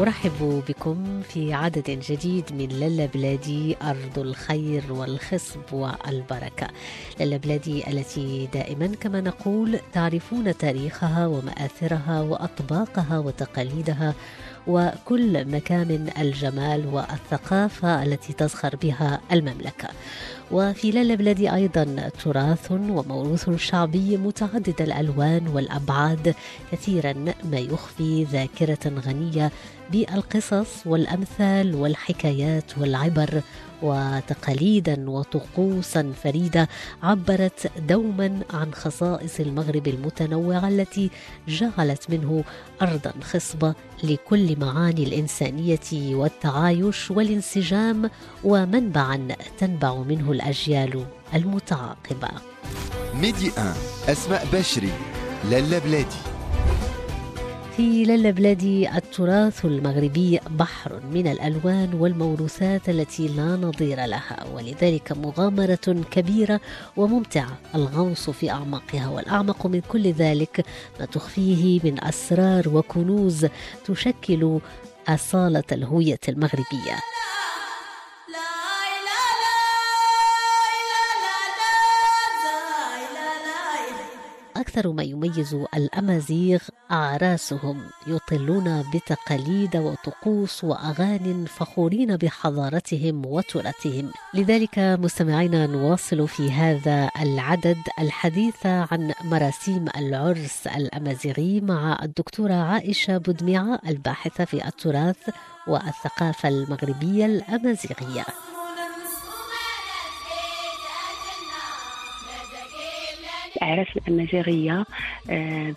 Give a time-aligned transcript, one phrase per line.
[0.00, 6.68] أرحب بكم في عدد جديد من للا بلادي أرض الخير والخصب والبركة.
[7.20, 14.14] للا بلادي التي دائما كما نقول تعرفون تاريخها ومآثرها وأطباقها وتقاليدها
[14.66, 19.88] وكل مكامن الجمال والثقافة التي تزخر بها المملكة.
[20.52, 26.34] وفي للا بلادي أيضا تراث وموروث شعبي متعدد الألوان والأبعاد
[26.72, 27.12] كثيرا
[27.44, 29.50] ما يخفي ذاكرة غنية
[29.92, 33.42] بالقصص والأمثال والحكايات والعبر
[33.82, 36.68] وتقاليدا وطقوسا فريدة
[37.02, 41.10] عبرت دوما عن خصائص المغرب المتنوعة التي
[41.48, 42.44] جعلت منه
[42.82, 48.10] ارضا خصبة لكل معاني الإنسانية والتعايش والانسجام
[48.44, 52.28] ومنبعا تنبع منه الأجيال المتعاقبة.
[53.14, 53.74] ميدي 1
[54.08, 54.92] أسماء بشري
[55.50, 56.20] لالا بلادي.
[57.76, 66.04] في للا بلادي التراث المغربي بحر من الألوان والموروثات التي لا نظير لها ولذلك مغامرة
[66.10, 66.60] كبيرة
[66.96, 67.58] وممتعة.
[67.74, 70.66] الغوص في أعماقها والأعمق من كل ذلك
[71.00, 73.46] ما تخفيه من أسرار وكنوز
[73.84, 74.58] تشكل
[75.08, 76.96] أصالة الهوية المغربية.
[84.60, 86.60] أكثر ما يميز الأمازيغ
[86.90, 94.12] أعراسهم يطلون بتقاليد وطقوس وأغاني فخورين بحضارتهم وتراثهم.
[94.34, 103.80] لذلك مستمعينا نواصل في هذا العدد الحديث عن مراسيم العرس الأمازيغي مع الدكتورة عائشة بودميعة
[103.86, 105.30] الباحثة في التراث
[105.68, 108.24] والثقافة المغربية الأمازيغية.
[113.56, 114.84] الأعراس الأمازيغية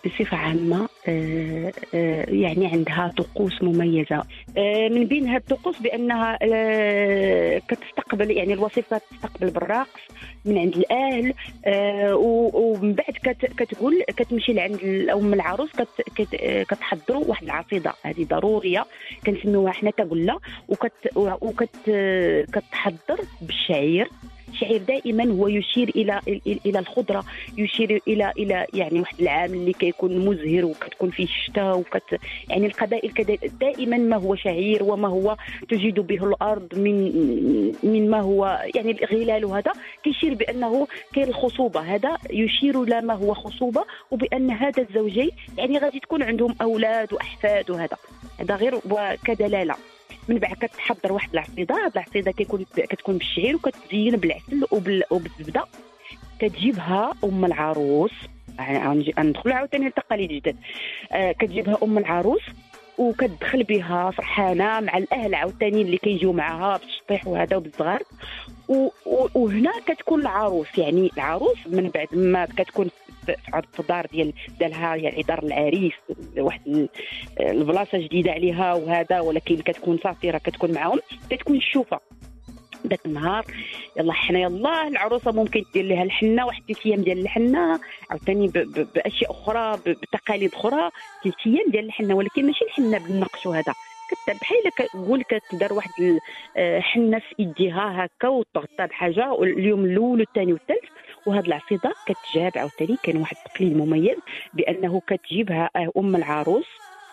[0.06, 0.90] بصفة عامة
[2.28, 4.24] يعني عندها طقوس مميزة.
[4.92, 6.38] من بين هذه الطقوس بأنها
[7.58, 10.02] كتستقبل يعني الوصيفة تستقبل بالرقص
[10.46, 11.34] من عند الأهل
[12.54, 15.70] ومن بعد كتقول كتمشي لعند أم العروس
[16.70, 17.94] كتحضروا واحد العصيدة.
[18.04, 18.86] هذه ضرورية
[19.26, 20.40] كنسميوها حنا تقولة
[21.42, 21.90] وكت
[22.54, 24.10] كتحضر بالشعير.
[24.54, 26.20] الشعير دائما هو يشير إلى
[26.66, 27.24] إلى الخضرة
[27.58, 32.20] يشير إلى إلى يعني واحد العام اللي كيكون مزهر وكتكون فيه الشتاء وكت
[32.50, 33.12] يعني القبائل
[33.60, 35.38] دائما ما هو شعير وما هو
[35.70, 37.14] تجيد به الأرض من
[37.84, 39.72] من ما هو يعني الغلال وهذا
[40.04, 41.80] كيشير بأنه كاين الخصوبة.
[41.80, 47.72] هذا يشير إلى ما هو خصوبة وبأن هذا الزوجين يعني غادي تكون عندهم أولاد وأحفاد
[47.72, 47.98] وهذا.
[48.40, 49.76] هذا غير وكدلالة.
[50.28, 55.04] من بعد كتحضر واحد العصيدة هاد العصيدة كيكون كتكون بالشعير وكتزين بالعسل وبال...
[55.12, 55.66] وبالزبدة.
[56.40, 58.12] كتجيبها أم العروس.
[59.20, 60.56] ندخلوا عاوتاني لتقاليد جدد
[61.12, 62.42] آه كتجيبها أم العروس
[62.98, 68.02] وكتدخل بها فرحانة مع الأهل عاوتاني اللي كيجيو معاها بالشطيح وهذا وبالصغار
[69.36, 70.78] وهنا كتكون العروس.
[70.78, 72.90] يعني العروس من بعد ما كتكون
[73.74, 75.94] في الدار ديال ديالها يعني دار العريس
[76.38, 76.88] واحد
[77.40, 82.00] البلاصة جديدة عليها وهذا ولكن كتكون صافي راه كتكون معاهم كتكون الشوفة.
[82.88, 83.46] ذاك النهار
[83.98, 87.80] يلا حنا يلا العروسة ممكن دير لها الحنة واحد ثلاث أيام ديال الحنة
[88.10, 88.48] عاوتاني
[88.96, 90.90] بأشياء أخرى بتقاليد أخرى
[91.24, 93.74] ثلاث أيام ديال الحنة ولكن ماشي الحنة بالنقش وهذا.
[94.28, 96.20] بحال كتقول كتدار واحد
[96.58, 100.90] الحنه في ايديها هكا وتغطى بحاجة اليوم الأول والثاني والثالث.
[101.26, 104.18] وهاد العصيده كتجاب عاوتاني كان واحد التقليد مميز
[104.54, 106.68] بأنه كتجيبها أم العروس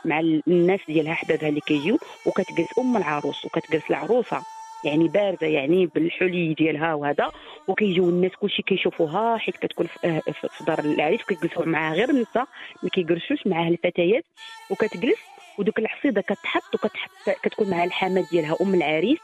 [0.04, 4.42] مع الناس ديالها احبابها اللي كيجيو وكتجلس أم العروس وكتجلس العروسة.
[4.84, 7.30] يعني بارده يعني بالحلي ديالها وهذا.
[7.68, 11.94] وكيجيو الناس كلشي كيشوفوها حيت كتكون في دار العريس وكيجلسوا معاها.
[11.94, 12.46] غير النساء
[12.82, 14.24] ما كيجلسوش معاها الفتيات
[14.70, 15.18] وكتجلس
[15.60, 19.18] ودوك العصيده كتحط وكتحط كتكون مع الحماه ديالها أم العريس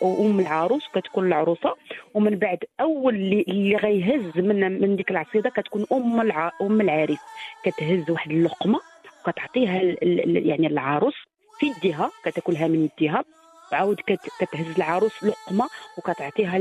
[0.00, 1.74] وام العروس كتكون العروسة.
[2.14, 6.52] ومن بعد أول اللي غيهز من من ديك العصيده كتكون أم الع...
[6.62, 7.18] أم العريس.
[7.64, 8.80] كتهز واحد اللقمة
[9.20, 9.80] وكتعطيها
[10.26, 11.14] يعني العروس
[11.60, 13.24] في يديها كتاكلها من يديها.
[13.72, 14.00] وعاود
[14.40, 15.68] كتهز العروس لقمة
[15.98, 16.58] وكتعطيها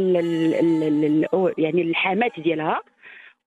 [1.57, 2.81] يعني الحمات ديالها.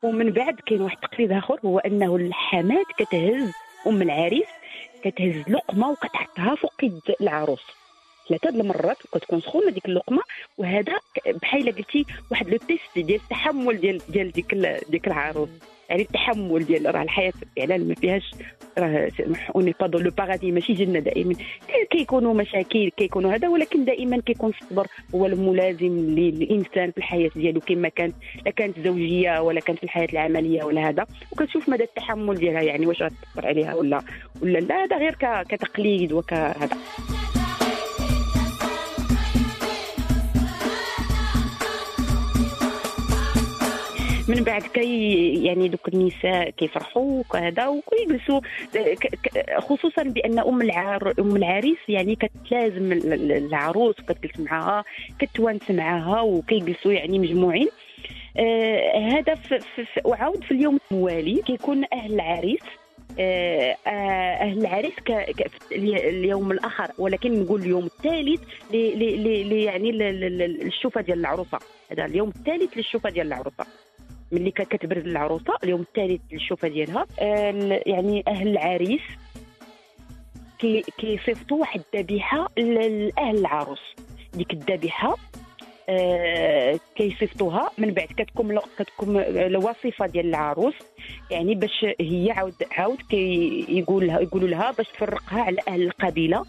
[0.03, 3.53] ومن بعد كاين واحد التقليد آخر هو أنه الحمات كتهز
[3.87, 4.49] أم العريس.
[5.05, 7.63] كتهز لقمة وكتحطها فوق يد العروس.
[8.29, 10.23] ثلاثة المرات وكتكون سخونة ديك اللقمة
[10.59, 14.55] وهذا بحال قلتي واحد le test ديال التحمل ديال ديال ديك
[14.89, 15.49] ديك العروس.
[15.91, 18.31] يعني التحمل ديال راه الحياة فعلا ما فيهاش
[18.79, 19.11] راه
[19.55, 21.35] on n'est pas au paradis ماشي جنة دائما.
[21.91, 27.89] كيكونوا مشاكل كيكونوا هذا ولكن دائما كيكون الصبر هو الملازم للإنسان في الحياة ديالو كما
[27.89, 28.15] كانت
[28.47, 31.07] لا كانت زوجية ولا كانت في الحياة العملية ولا هذا.
[31.33, 34.03] وكتشوف مدى التحمل ديالها يعني واش غتصبر عليها ولا
[34.43, 34.85] ولا لا.
[34.85, 35.15] هذا غير
[35.49, 36.77] كتقليد وكهذا.
[44.31, 48.41] من بعد كي يعني دوك النساء كيفرحوا وكذا وكيجلسوا
[49.59, 54.85] خصوصا بأن أم العار أم العريس يعني كتلازم العروس وكتجلس معاها
[55.19, 57.69] كتوانس معاها وكيجلسوا يعني مجموعين.
[58.37, 59.35] آه هذا
[60.05, 62.63] وعاود في اليوم الموالي كيكون أهل العريس.
[63.21, 65.13] آه أهل العريس ك...
[65.13, 65.51] ك...
[65.73, 68.77] اليوم الأخر ولكن نقول اليوم الثالث ل...
[68.77, 69.49] ل...
[69.49, 69.53] ل...
[69.53, 71.59] يعني للشوفة ديال العروسة.
[71.91, 73.67] هذا اليوم الثالث للشوفة ديال العروسة.
[74.33, 77.07] ملي كتبرز العروسة اليوم الثالث للشوفة ديالها.
[77.87, 79.01] يعني أهل العريس
[80.59, 83.95] كي كيصيفطوا واحد الذبيحة لاهل العروس.
[84.35, 85.17] ديك الذبيحة
[85.89, 87.71] آه كيصيفطوها.
[87.79, 90.75] من بعد كتكون كتكون الوصفه ديال العروس.
[91.31, 96.45] يعني باش هي عاود عاود كيقول لها يقولوا لها باش تفرقها على أهل القبيلة.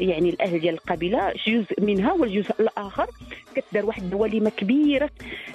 [0.00, 3.06] يعني الأهل ديال القبيلة جزء منها والجزء الآخر
[3.54, 5.10] كتدار واحد الوليمة كبيرة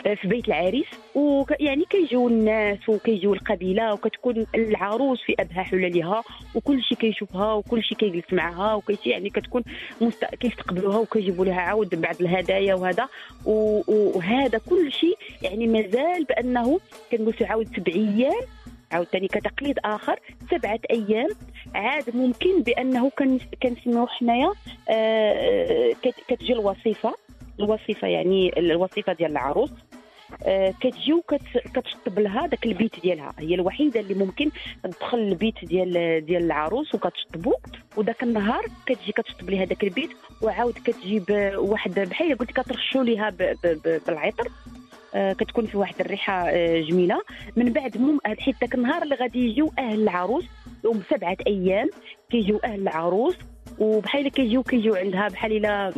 [0.05, 0.85] آه، في بيت العريس.
[1.15, 6.23] ويعني كيجيو الناس وكيجيو القبيلة وكتكون العروس في ابهى حللها
[6.55, 9.63] وكل شيء كيشوفها وكل شيء كيجلس معها وكل شيء يعني كتكون
[10.01, 10.25] مست...
[10.25, 13.07] كيستقبلوها وكيجيبوا لها عاود بعض الهدايا وهذا.
[13.45, 16.79] وهذا كل شيء يعني مازال بأنه
[17.11, 18.41] كنقول عاود سبع أيام
[18.91, 20.19] عاوتاني كتقليد آخر
[20.51, 21.29] سبعة أيام.
[21.75, 23.11] عاد ممكن بأنه
[23.63, 24.53] كنسميو حنايا
[24.89, 25.91] آه،
[26.27, 27.13] كتجي الوصيفة.
[27.59, 29.71] الوصيفة يعني الوصيفة ديال العروس.
[30.45, 33.33] آه، كتجي وكتشطب لها داك البيت ديالها.
[33.39, 34.51] هي الوحيدة اللي ممكن
[34.83, 37.53] تدخل البيت ديال ديال العروس وكتشطبو.
[37.97, 40.09] وداك النهار كتجي كتشطب لها داك البيت.
[40.41, 43.29] وعاود كتجيب واحد بحال قلت كترشوا ليها
[44.07, 44.47] بالعطر.
[44.47, 44.80] آه،
[45.13, 47.21] كتكون في واحد الريحة آه، جميلة.
[47.55, 50.45] من بعد مم حيت داك النهار اللي غادي يجيو أهل العروس
[50.85, 51.89] يوم سبعة أيام
[52.29, 53.35] كيجيو أهل العروس.
[53.79, 55.91] وبحال كيجيو كيجيو عندها بحال إلا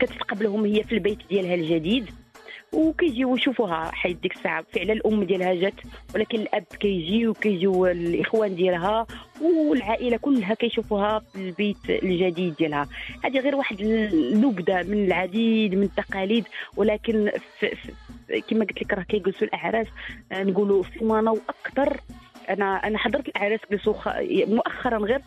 [0.00, 2.10] كتستقبلهم هي في البيت ديالها الجديد.
[2.72, 5.74] وكيجيو يشوفوها حيت ديك الساعة فعلا الأم ديالها جات.
[6.14, 9.06] ولكن الأب كيجي وكيجيو الإخوان ديالها
[9.42, 12.88] والعائلة كلها كيشوفوها في البيت الجديد ديالها.
[13.24, 16.44] هذه غير واحد النبذة من العديد من التقاليد.
[16.76, 17.30] ولكن
[18.48, 19.86] كما قلت لك راه كيجلسوا الإعراس.
[20.32, 22.00] آه، نقولوا سيمانه وأكثر
[22.48, 23.94] أنا أنا حضرت الإعراس جلسوا
[24.46, 25.20] مؤخرا غير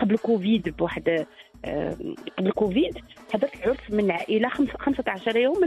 [0.00, 1.26] قبل كوفيد بواحد
[2.38, 2.98] قبل كوفيد
[3.32, 5.66] حضرت العرس من عائله 15 يوما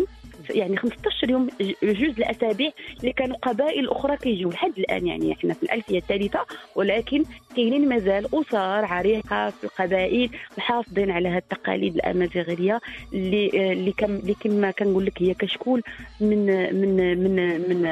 [0.50, 1.48] يعني 15 يوم
[1.84, 6.46] جوج الأسابيع اللي كانوا قبائل أخرى كيجيو لحد الآن يعني إحنا في الألفية الثالثة
[6.76, 7.24] ولكن
[7.56, 12.80] كاينين مازال أسر عريقة في القبائل محافظين على هذه التقاليد الأمازيغية
[13.14, 15.82] اللي اللي كم اللي كما كنقول لك هي كشكول
[16.22, 16.46] من
[16.76, 17.36] من من
[17.70, 17.84] من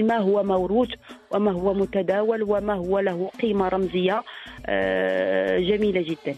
[0.00, 0.90] مما هو موروث
[1.30, 4.22] وما هو متداول وما هو له قيمة رمزية
[4.66, 6.36] آه، جميلة جدا.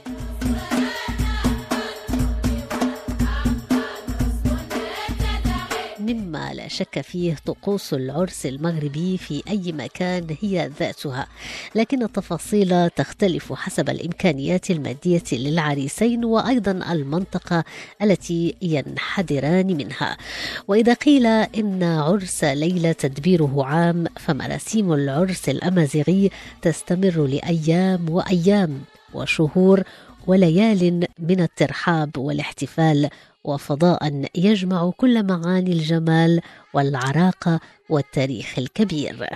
[6.70, 11.26] شك فيه طقوس العرس المغربي في أي مكان هي ذاتها
[11.75, 17.64] لكن التفاصيل تختلف حسب الإمكانيات المادية للعريسين وأيضا المنطقة
[18.02, 20.16] التي ينحدران منها.
[20.68, 26.30] وإذا قيل إن عرس ليلى تدبيره عام فمراسيم العرس الأمازيغي
[26.62, 28.80] تستمر لأيام وأيام
[29.14, 29.83] وشهور
[30.27, 33.09] وليال من الترحاب والاحتفال
[33.45, 36.41] وفضاء يجمع كل معاني الجمال
[36.75, 39.29] والعراقه والتاريخ الكبير.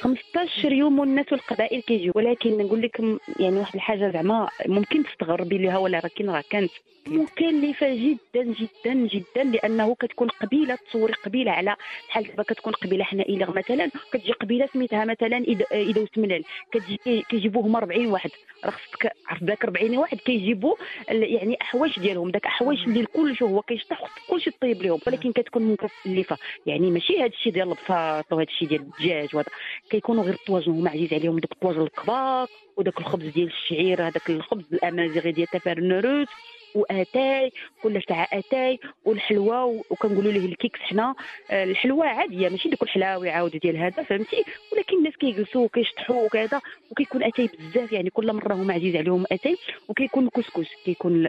[0.00, 2.12] خمسطاش يوم والناس والقبائل كيجيو.
[2.16, 3.00] ولكن نقول لك
[3.40, 6.70] يعني واحد الحاجة زعما ممكن تستغربي لها ولا ولكن راه كانت.
[7.06, 11.76] مكلفه جدا جدا جدا لأنه كتكون قبيلة تصوري قبيلة على
[12.08, 15.36] بحال دابا كتكون قبيلة حنائيه مثلا كتجي قبيلة سميتها مثلا
[15.72, 18.30] اذا وسملال كتجي كيجيبوهم 40 واحد.
[18.64, 20.74] راه خصك عرف داك 40 واحد كيجيبوا
[21.08, 22.30] يعني احواش ديالهم.
[22.30, 26.36] داك احواش اللي كلشي هو كيشطح كلشي طيب لهم ولكن كتكون مكلفه
[26.66, 29.50] يعني ماشي هذا الشيء ديال البساط وهذا الشيء ديال الدجاج وهذا.
[29.90, 34.64] كيكونوا غير الطواجن هما عزيز عليهم دوك الطواجن الكبار وداك الخبز ديال الشعير هذاك الخبز
[34.72, 36.28] الأمازيغي ديال تفارنروس
[36.74, 41.14] واتاي كل ساعه اتاي والحلوى وكنقولوا ليه ال cakes حنا.
[41.50, 46.60] آه، الحلوى عادية ماشي ديك الحلاوي عاود ديال هذا فهمتي؟ ولكن الناس كيجلسوا وكيشطحوا وكذا
[46.90, 49.56] وكيكون اتاي بزاف يعني كل مرة هما عزيز عليهم اتاي
[49.88, 51.26] وكيكون الكسكس كيكون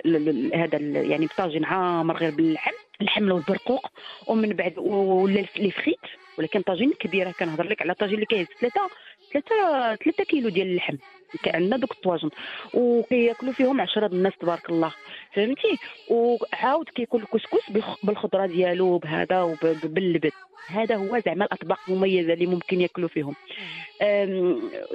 [0.54, 3.88] هذا يعني بطاجين عامر غير باللحم الحمل والبرقوق
[4.28, 6.00] ومن بعد ولا les frites
[6.38, 8.90] ولكن طاجين كبيره كنهضر لك على طاجين اللي كيهز ثلاثة
[9.34, 10.96] ثلاثة ثلاثة كيلو ديال اللحم
[11.44, 12.30] كأن دوك الطواجن.
[12.74, 14.94] وكياكلوا فيهم عشرة الناس تبارك الله.
[15.34, 15.78] فهمتي؟
[16.10, 17.72] وعاود كيكون الكسكس
[18.04, 20.32] بالخضرة ديالو بهذا وباللبن
[20.70, 23.36] هذا هو زعما الأطباق المميزة اللي ممكن يأكلوا فيهم.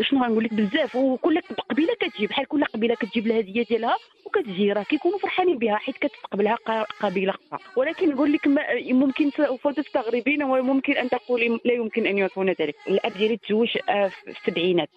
[0.00, 0.96] شنو غنقول لك بزاف.
[0.96, 1.40] وكل
[1.70, 2.28] قبيلة كتجيب.
[2.28, 6.54] بحال كل قبيلة كتجيب الهدية ديالها وكتجي راه كيكونوا فرحانين بها حيت كتستقبلها
[7.00, 8.48] قبيلة أخرى ولكن نقول لك
[8.92, 12.74] ممكن سوف تستغربين وممكن أن تقولي لا يمكن أن يكون ذلك.
[12.88, 14.88] الأب ديالي تزوج آه، في السبعينات.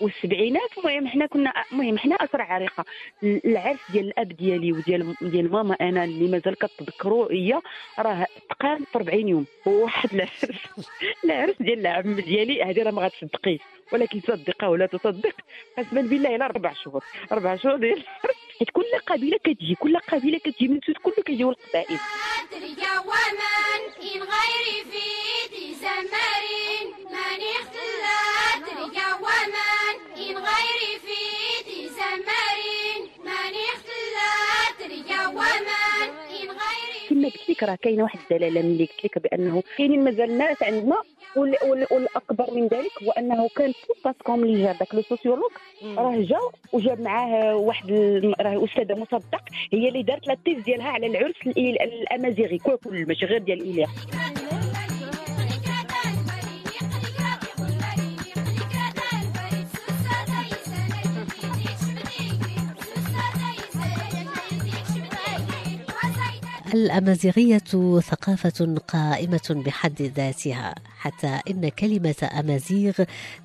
[0.00, 2.84] والسبعينات المهم حنا كنا المهم حنا اسره عريقة.
[3.22, 7.60] العرس ديال الأب ديالي وديال ديال ماما أنا اللي مازال كتذكرو هي
[7.98, 9.46] راه تقام في 40 يوم.
[9.66, 10.46] واحد العرس.
[11.24, 13.60] العرس ديال العم ديالي هذه راه ما غتصدقيش.
[13.92, 15.34] ولكن صدقها ولا تصدق
[15.78, 17.04] قسما بالله إلا أربع شهور.
[17.32, 18.02] أربع شهور ديال
[18.58, 21.98] حيت كل قبيلة كتجي كل قبيلة كتجي من سود كله كيجيو القبائل
[24.02, 27.01] إن غير في زمرين
[37.22, 40.96] كما قلت لك راه كاينة واحد الدلالة ملي قلت لك بأنه كاينين مازال ناس عندنا
[41.36, 43.72] والأكبر من ذلك هو أنه كان
[44.04, 45.50] Pascon اللي جاب داك le sociologue
[45.96, 46.38] راه جا
[46.72, 47.90] وجاب معاه واحد
[48.40, 53.38] راه استاذه مصدق هي اللي دارت la thèse ديالها على العرس الأمازيغي كل ماشي غير
[53.38, 53.86] ديال إيليا.
[66.74, 67.58] الأمازيغية
[68.00, 72.92] ثقافة قائمة بحد ذاتها حتى إن كلمة أمازيغ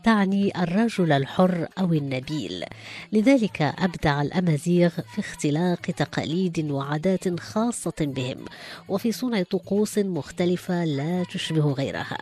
[0.03, 2.63] تعني الرجل الحر أو النبيل.
[3.11, 8.45] لذلك أبدع الأمازيغ في اختلاق تقاليد وعادات خاصة بهم
[8.89, 12.17] وفي صنع طقوس مختلفة لا تشبه غيرها.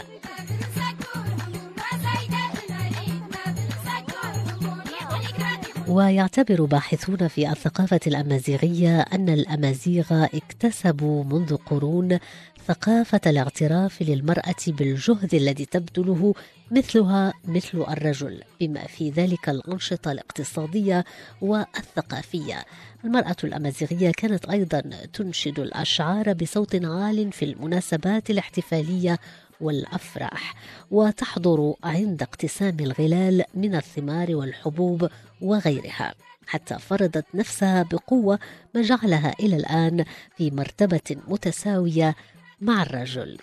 [5.87, 12.19] ويعتبر باحثون في الثقافة الأمازيغية أن الأمازيغ اكتسبوا منذ قرون
[12.67, 16.33] ثقافة الاعتراف للمرأة بالجهد الذي تبذله
[16.71, 21.05] مثلها مثل الرجل بما في ذلك الأنشطة الاقتصادية
[21.41, 22.65] والثقافية.
[23.03, 24.81] المرأة الأمازيغية كانت أيضا
[25.13, 29.19] تنشد الأشعار بصوت عال في المناسبات الاحتفالية
[29.61, 30.53] والأفراح
[30.91, 35.09] وتحضر عند اقتسام الغلال من الثمار والحبوب
[35.41, 36.13] وغيرها.
[36.47, 38.39] حتى فرضت نفسها بقوة
[38.75, 40.05] ما جعلها إلى الآن
[40.37, 42.15] في مرتبة متساوية
[42.61, 43.37] مع الرجل.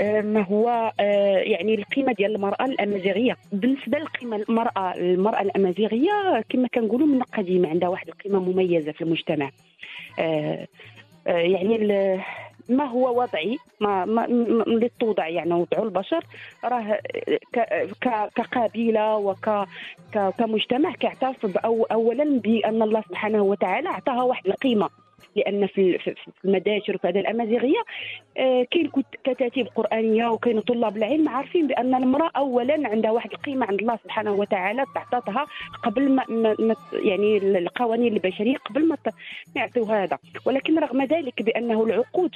[0.00, 3.36] ما هو آه، يعني القيمة ديال المرأة الأمازيغية.
[3.52, 9.50] بالنسبة للقيمة المرأة المرأة الأمازيغية كما كنقولوا من قديم عندها واحد القيمة مميزة في المجتمع.
[10.18, 10.66] آه،
[11.26, 11.76] يعني
[12.68, 16.24] ما هو وضعي؟ ما, ما اللي توضع يعني وضعوا البشر
[16.64, 17.00] راه
[18.34, 19.50] كقبيله وك
[20.38, 24.88] كمجتمع كيعترف اولا بأن الله سبحانه وتعالى اعطاها واحد القيمة.
[25.36, 26.12] لأن في
[26.44, 27.78] المداشر وفي الأمازيغية
[28.38, 28.90] آه، كاين
[29.24, 34.32] كتاتيب قرآنية وكاين طلاب العلم عارفين بأن المرأة اولا عندها واحد القيمة عند الله سبحانه
[34.32, 35.46] وتعالى تعطاتها
[35.82, 36.24] قبل ما,
[36.58, 38.96] ما يعني القوانين البشرية قبل ما
[39.56, 40.18] يعطيوها هذا.
[40.44, 42.30] ولكن رغم ذلك بأنه العقود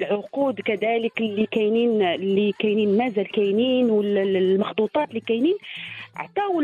[0.00, 5.54] العقود كذلك اللي كاينين اللي كاينين مازال كاينين والمخطوطات اللي كاينين
[6.16, 6.60] عطاو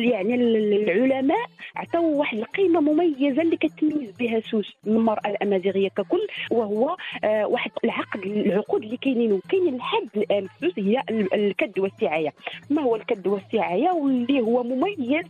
[0.00, 1.46] يعني العلماء
[1.76, 8.20] عطاو واحد القيمة مميزة اللي كتميز بها سوس المرأة الأمازيغية ككل وهو آه واحد العقد
[8.22, 12.32] العقود اللي كاينين وكاينين لحد الآن سوس هي الكد والسعاية.
[12.70, 15.24] ما هو الكد والسعاية؟ واللي هو مميز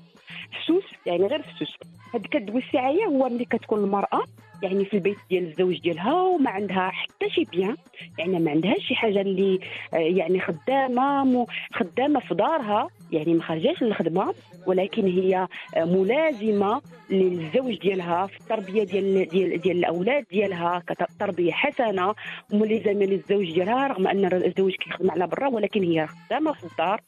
[0.67, 1.77] سوس يعني غير في سوس.
[2.15, 4.23] هاد الكد والسعاية هو ملي كتكون المرأة
[4.63, 7.77] يعني في البيت ديال الزوج ديالها وما عندها حتى شي بيان.
[8.19, 9.59] يعني ما عندهاش شي حاجة اللي
[9.95, 12.89] آه، يعني خدامة خدامة في دارها.
[13.13, 14.35] يعني ما خرجاش للخدمة
[14.67, 22.15] ولكن هي آه، ملازمة للزوج ديالها في التربية ديال ديال ديال الأولاد ديالها كتربية حسنة
[22.53, 27.01] ملزمه للزوج ديالها رغم أن الزوج كيخدم على برا ولكن هي خدامة في الدار.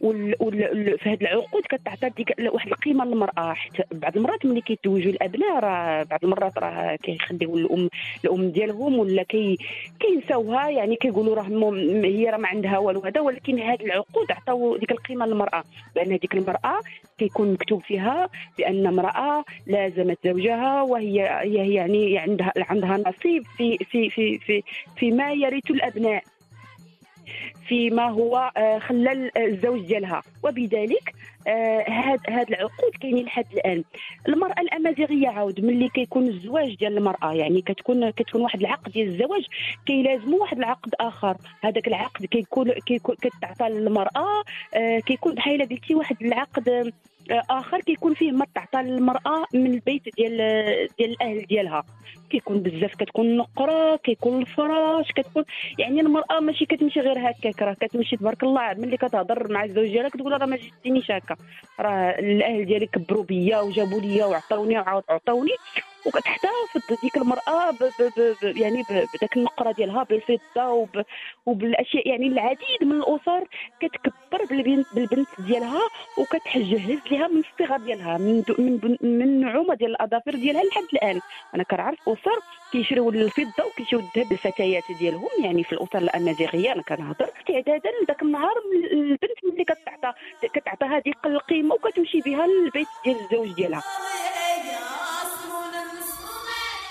[0.00, 2.10] في هذه العقود كتعطى
[2.48, 3.54] واحد القيمة للمرأة.
[3.54, 7.88] حتى بعض المرات ملي كيتزوجوا الأبناء راه بعض المرات راه كيخليو الام
[8.24, 9.58] الأم ديالهم ولا كي
[10.00, 10.68] كينساوها.
[10.70, 11.72] يعني كيقولوا راه
[12.04, 13.20] هي راه ما عندها والو هذا.
[13.20, 15.64] ولكن هذه العقود عطاو ديك القيمة للمرأة.
[15.94, 16.80] بان هذيك المرأة
[17.18, 24.10] كيكون مكتوب فيها بأن امراه لازمت زوجها وهي هي يعني عندها عندها نصيب في في
[24.10, 24.62] في في
[24.96, 26.22] فيما يرث الأبناء.
[27.68, 30.22] فيما هو آه، خلى الزوج ديالها.
[30.42, 31.14] وبذلك
[31.88, 33.84] هاد هاد العقود كاينين لحد الآن.
[34.28, 39.46] المرأة الأمازيغية عاود ملي كيكون الزواج ديال المرأة يعني كتكون كتكون واحد العقد ديال الزواج
[39.86, 41.36] كيلازمو واحد العقد آخر.
[41.60, 46.92] هذاك العقد كيكون كيكون كتعطى للمرأة آه، كيكون بحال قلتي واحد العقد
[47.30, 50.36] آخر كيكون فيه ما تعطى للمراه من البيت ديال
[50.98, 51.84] ديال الأهل ديالها.
[52.30, 55.44] كيكون بزاف كتكون النقره كيكون الفراش كتكون
[55.78, 60.08] يعني المرأة ماشي كتمشي غير هكاك راه كتمشي تبارك الله ملي كتهضر مع الزوج ديالها
[60.08, 61.36] كتقول راه ما جيتينيش هكا.
[61.80, 65.52] راه الأهل ديالي كبروا بيا وجابوا لي وعطاوني وعاود عطاوني
[66.06, 68.82] وكتحتفظ ديك المرأة ب ب ب يعني
[69.14, 71.04] بداك النقرة ديالها بالفضة وب
[71.46, 73.44] وبالأشياء يعني العديد من الأسر
[73.80, 75.82] كتكبر بالبنت بالبنت ديالها
[76.18, 81.20] وكتجهز لها من الصغر ديالها من من من النعومه ديال الأظافر ديالها لحد الآن.
[81.54, 82.38] أنا كنعرف أسر
[82.72, 88.54] كيشريو الفضه وكيشريو الذهب للفتيات ديالهم يعني في الأسر الأمازيغية أنا كنهضر استعدادا لذاك النهار
[88.92, 90.12] البنت ملي كتعطى
[90.54, 93.82] كتعطى هذه القيمه وكتمشي بها للبيت ديال الزوج ديالها.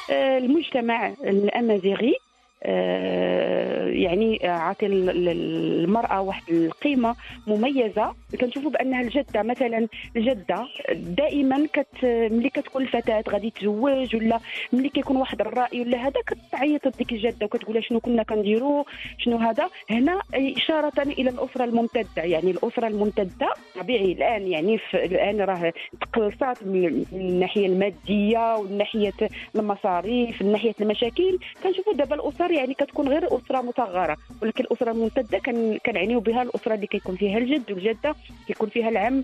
[0.09, 2.15] المجتمع الأمازيغي
[2.63, 7.15] آه، يعني عاطي المرأة واحد القيمة
[7.47, 8.15] مميزة.
[8.35, 14.39] كنشوفوا بأنها الجدة مثلا الجدة دائما كت ملي كتكون الفتاة غادي تزوج ولا
[14.73, 18.83] ملي كيكون واحد الرأي ولا هذا كتعيط ديك الجدة وكتقول شنو كنا كنديروا
[19.17, 19.69] شنو هذا.
[19.89, 27.05] هنا إشارة إلى الأسرة الممتدة يعني الأسرة الممتدة طبيعي الآن يعني الآن راه تقلصات من
[27.13, 29.13] الناحية المادية ومن ناحية
[29.55, 31.39] المصاريف من ناحية المشاكل.
[31.63, 35.37] كنشوفوا دابا الأسر يعني كتكون غير أسرة مصغرة ولكن الأسرة الممتدة
[35.85, 38.15] كنعنيو بها الأسرة اللي كيكون فيها الجد والجدة.
[38.47, 39.23] كيكون فيها العم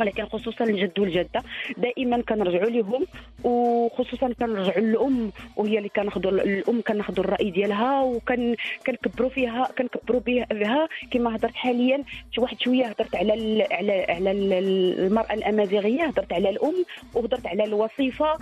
[0.00, 1.42] ولكن خصوصا الجد والجدة
[1.76, 3.06] دائما كنرجعوا لهم
[3.44, 10.88] وخصوصا كنرجعوا للأم وهي اللي كناخذوا الأم كناخذوا الرأي ديالها وكن كنكبروا فيها كنكبروا بها
[11.10, 12.04] كما هضرت حاليا.
[12.38, 16.84] واحد شوية هضرت على ال على على المرأة الأمازيغية هضرت على الأم
[17.14, 18.38] وهضرت على الوظيفه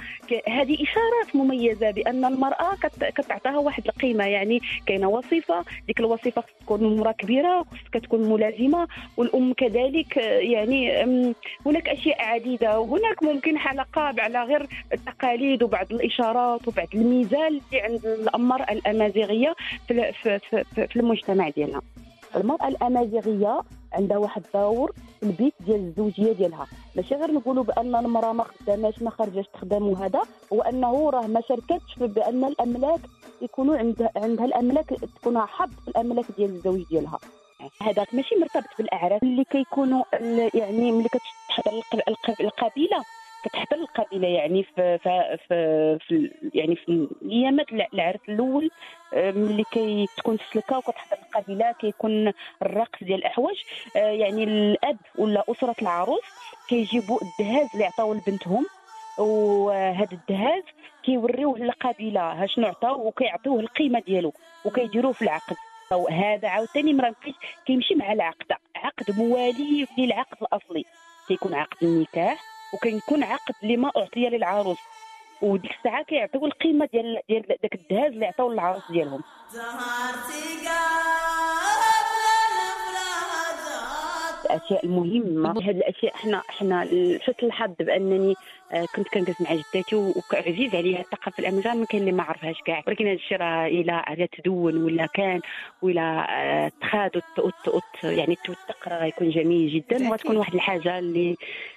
[0.48, 7.12] هذه إشارات مميزة بأن المرأة كتعطيها واحد القيمة يعني كاينة وظيفه ديك الوظيفه تكون امراه
[7.12, 11.04] كبيرة كتكون ملازمة والأم كذلك يعني
[11.66, 18.06] هناك أشياء عديدة وهناك ممكن حلقه على غير التقاليد وبعض الإشارات وبعض الميزان اللي عند
[18.06, 19.54] الامر الأمازيغية
[19.88, 21.80] في, في, في, في المجتمع ديالنا
[22.36, 23.60] المرأة الأمازيغية
[23.92, 26.66] عندها واحد الدور في البيت ديال الزوجية ديالها.
[26.96, 31.40] ماشي غير نقولوا بأن المرأة ما خداماش ما خرجاش تخدم وهذا هو أنه راه ما
[31.48, 33.00] شاركتش بأن الأملاك
[33.42, 37.18] يكونوا عندها عندها الأملاك تكون حظ في الأملاك ديال الزوج ديالها.
[37.82, 40.04] هذاك ماشي مرتبط بالاعراس اللي كيكونوا
[40.54, 41.82] يعني ملي كتحضر
[42.40, 43.04] القبيلة
[43.44, 48.70] كتحضر القبيلة يعني في في في, يعني في ايامات العرس الأول
[49.14, 53.56] آه، ملي كتكون السلكه وكتحضر القبيلة كيكون الرقص ديال الأحواج.
[53.96, 56.24] آه، يعني الأب ولا أسرة العروس
[56.68, 58.66] كيجيبوا الدهاز اللي عطاو لبنتهم.
[59.18, 60.62] وهذا الدهاز
[61.02, 64.32] كيوريوه للقبيلة شنو عطاو وكيعطيوه القيمة ديالو
[64.64, 65.56] وكيديروه في العقد.
[66.10, 67.14] هذا عاوتاني ما
[67.66, 68.52] كيمشي مع العقد.
[68.76, 70.84] عقد موالي للعقد الأصلي.
[71.28, 72.40] كيكون عقد النكاح
[72.74, 74.78] وكيكون عقد لما أعطي للعروس.
[75.42, 79.22] وديك الساعة كيعطيو القيمة ديال ديال داك الدهاز اللي عطاو للعروس ديالهم.
[84.44, 85.50] الأشياء المهمة.
[85.50, 86.88] هذه الأشياء إحنا إحنا
[87.26, 88.34] شفت الحظ بأنني
[88.72, 92.82] آه، كنت كنجلس مع جداتي وعزيز عليها الثقافه الامازيغيه ما كاين اللي ما عرفهاش كاع.
[92.86, 95.40] ولكن هذا الشيء راه إلى على تدون ولا كان
[95.82, 97.22] ولا آه، تخاد
[98.04, 101.36] يعني توثق راه يكون جميل جدا وغتكون واحد الحاجة اللي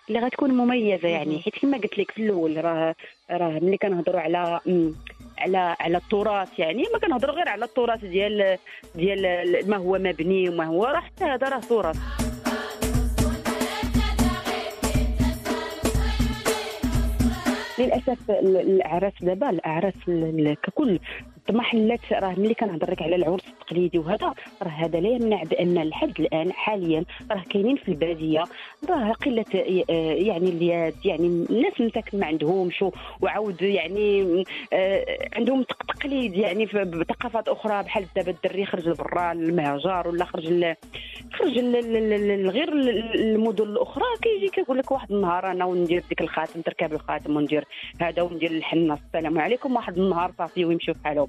[0.09, 1.39] اللي غتكون مميزة يعني.
[1.39, 2.95] حيت كما قلت لك في الأول راه
[3.31, 4.59] راه ملي كنهضروا على
[5.37, 8.57] على على التراث يعني ما كنهضروا غير على التراث ديال
[8.95, 12.24] ديال ما هو مبني وما هو راه حتى هذا راه تراث
[17.79, 19.93] للأسف الأعراس دابا الأعراس
[20.63, 20.99] ككل
[21.51, 26.13] محلات راه ملي كنهضر لك على العرس التقليدي وهذا راه هذا لا يمنع بأن لحد
[26.19, 28.43] الآن حاليا راه كاينين في البادية.
[28.89, 29.45] راه قلة
[30.27, 32.85] يعني اليد يعني الناس مساكن ما عندهمش
[33.21, 34.43] وعاود يعني
[35.35, 40.75] عندهم تقليد يعني بثقافات أخرى بحال دابا الدري خرج لبرا المهجر ولا خرج
[41.33, 41.59] خرج
[42.49, 42.73] غير
[43.15, 47.65] المدن الأخرى كيجي كيقول لك واحد النهار أنا وندير ديك الخاتم تركب الخاتم وندير
[48.01, 51.27] هذا وندير الحنة السلام عليكم واحد النهار صافي ويمشيو بحالهم.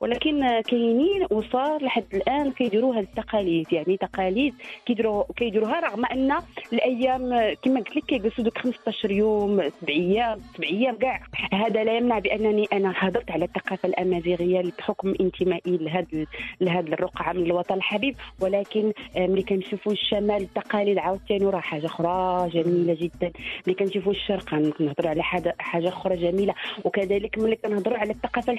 [0.00, 3.72] ولكن كاينين وصار لحد الآن كيديروا التقاليد.
[3.72, 4.54] يعني تقاليد
[4.86, 6.32] كيديروا كيديروها رغم أن
[6.72, 11.20] الأيام كما قلت لك كيجلسوا دوك 15 يوم سبع أيام سبع أيام كاع.
[11.52, 16.26] هذا لا يمنع بأنني أنا هضرت على الثقافة الأمازيغية بحكم انتمائي لهذا
[16.60, 18.16] لهذا الرقعة من الوطن الحبيب.
[18.40, 23.32] ولكن ملي كنشوفوا الشمال التقاليد عاوتاني راه حاجة أخرى جميلة جدا.
[23.66, 25.22] ملي كنشوفوا الشرق نهضروا على
[25.58, 26.54] حاجة أخرى جميلة.
[26.84, 28.52] وكذلك ملي كنهضروا على الثقافة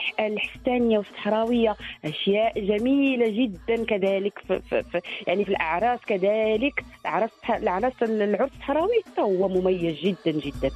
[0.98, 1.76] والصحراء الصحراوية.
[2.06, 6.84] أشياء جميلة جدا كذلك في, في, في يعني في الأعراس كذلك.
[7.06, 10.72] العرس العرس العرس الصحراوي هو مميز جدا جدا.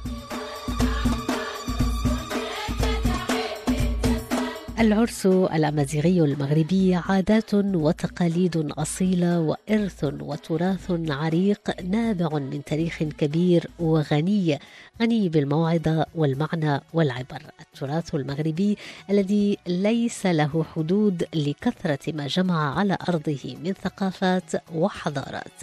[4.80, 14.58] العرس الأمازيغي المغربي عادات وتقاليد أصيلة وإرث وتراث عريق نابع من تاريخ كبير وغني
[15.02, 17.42] غني بالموعظه والمعنى والعبر.
[17.60, 18.78] التراث المغربي
[19.10, 25.60] الذي ليس له حدود لكثرة ما جمع على أرضه من ثقافات وحضارات.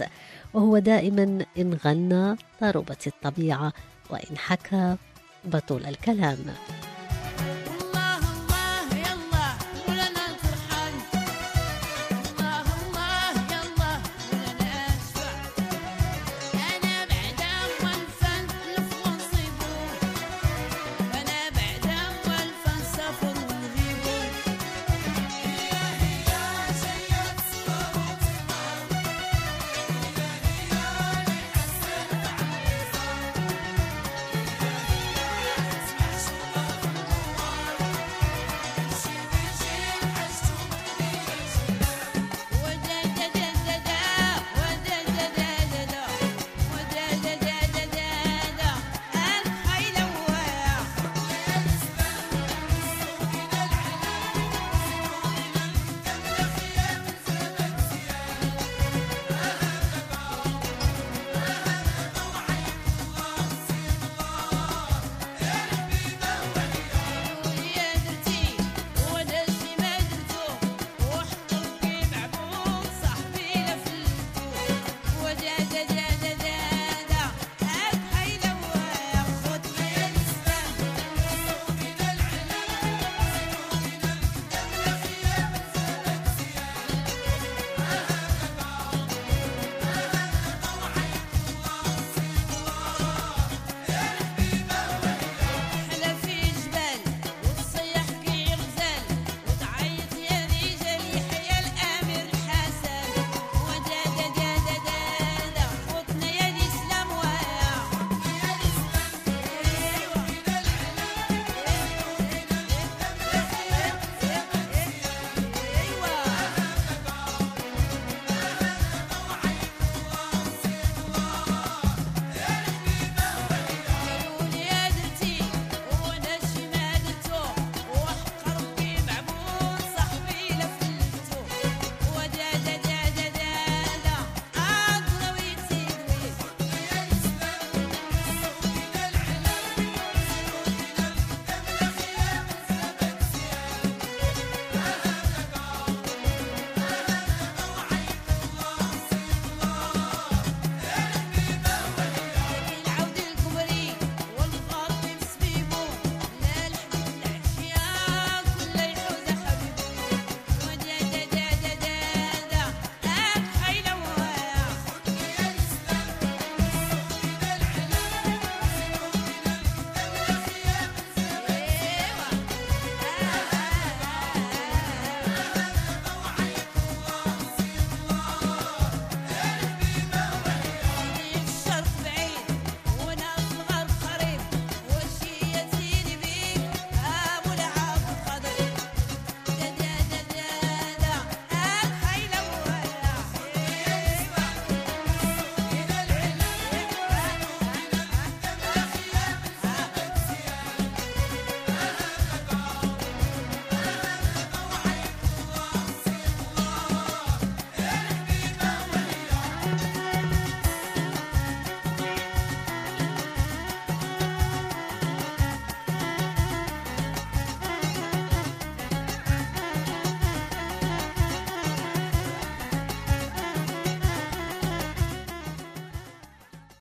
[0.54, 3.72] وهو دائما إن غنى ضربت الطبيعة
[4.10, 4.96] وإن حكى
[5.44, 6.38] بطل الكلام.